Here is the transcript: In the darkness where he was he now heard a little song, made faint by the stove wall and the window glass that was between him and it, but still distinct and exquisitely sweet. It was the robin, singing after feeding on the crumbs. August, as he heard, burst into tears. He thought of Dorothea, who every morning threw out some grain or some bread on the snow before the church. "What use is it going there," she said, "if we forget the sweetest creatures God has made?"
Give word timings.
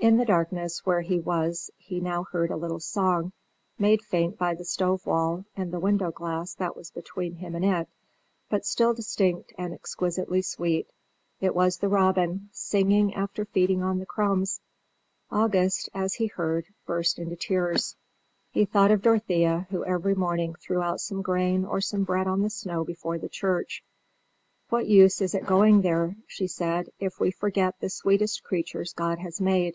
In 0.00 0.16
the 0.16 0.24
darkness 0.24 0.86
where 0.86 1.00
he 1.00 1.18
was 1.18 1.72
he 1.76 1.98
now 1.98 2.22
heard 2.22 2.52
a 2.52 2.56
little 2.56 2.78
song, 2.78 3.32
made 3.80 4.00
faint 4.00 4.38
by 4.38 4.54
the 4.54 4.64
stove 4.64 5.04
wall 5.04 5.44
and 5.56 5.72
the 5.72 5.80
window 5.80 6.12
glass 6.12 6.54
that 6.54 6.76
was 6.76 6.92
between 6.92 7.34
him 7.34 7.56
and 7.56 7.64
it, 7.64 7.88
but 8.48 8.64
still 8.64 8.94
distinct 8.94 9.52
and 9.58 9.74
exquisitely 9.74 10.40
sweet. 10.40 10.86
It 11.40 11.52
was 11.52 11.78
the 11.78 11.88
robin, 11.88 12.48
singing 12.52 13.12
after 13.14 13.44
feeding 13.44 13.82
on 13.82 13.98
the 13.98 14.06
crumbs. 14.06 14.60
August, 15.32 15.88
as 15.92 16.14
he 16.14 16.28
heard, 16.28 16.66
burst 16.86 17.18
into 17.18 17.34
tears. 17.34 17.96
He 18.52 18.66
thought 18.66 18.92
of 18.92 19.02
Dorothea, 19.02 19.66
who 19.70 19.84
every 19.84 20.14
morning 20.14 20.54
threw 20.54 20.80
out 20.80 21.00
some 21.00 21.22
grain 21.22 21.64
or 21.64 21.80
some 21.80 22.04
bread 22.04 22.28
on 22.28 22.42
the 22.42 22.50
snow 22.50 22.84
before 22.84 23.18
the 23.18 23.28
church. 23.28 23.82
"What 24.68 24.86
use 24.86 25.20
is 25.20 25.34
it 25.34 25.44
going 25.44 25.80
there," 25.82 26.14
she 26.28 26.46
said, 26.46 26.88
"if 27.00 27.18
we 27.18 27.32
forget 27.32 27.80
the 27.80 27.90
sweetest 27.90 28.44
creatures 28.44 28.92
God 28.92 29.18
has 29.18 29.40
made?" 29.40 29.74